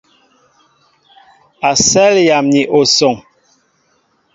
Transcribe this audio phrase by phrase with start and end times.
[1.69, 3.15] Asέl yam ni osoŋ.